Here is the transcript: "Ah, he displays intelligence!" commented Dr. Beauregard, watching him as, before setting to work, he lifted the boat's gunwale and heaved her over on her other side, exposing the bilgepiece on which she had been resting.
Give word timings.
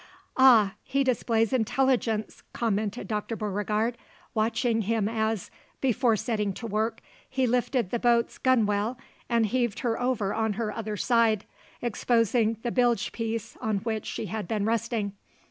"Ah, 0.35 0.73
he 0.81 1.03
displays 1.03 1.53
intelligence!" 1.53 2.41
commented 2.53 3.07
Dr. 3.07 3.35
Beauregard, 3.35 3.99
watching 4.33 4.81
him 4.81 5.07
as, 5.07 5.51
before 5.79 6.15
setting 6.15 6.53
to 6.53 6.65
work, 6.65 7.01
he 7.29 7.45
lifted 7.45 7.91
the 7.91 7.99
boat's 7.99 8.39
gunwale 8.39 8.97
and 9.29 9.45
heaved 9.45 9.81
her 9.81 10.01
over 10.01 10.33
on 10.33 10.53
her 10.53 10.71
other 10.75 10.97
side, 10.97 11.45
exposing 11.83 12.57
the 12.63 12.71
bilgepiece 12.71 13.55
on 13.61 13.77
which 13.77 14.07
she 14.07 14.25
had 14.25 14.47
been 14.47 14.65
resting. 14.65 15.13